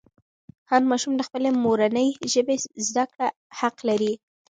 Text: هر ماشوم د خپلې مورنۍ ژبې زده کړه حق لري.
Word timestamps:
هر 0.71 0.81
ماشوم 0.89 1.13
د 1.15 1.21
خپلې 1.27 1.49
مورنۍ 1.63 2.09
ژبې 2.33 2.55
زده 2.87 3.03
کړه 3.11 3.27
حق 3.59 3.75
لري. 3.89 4.13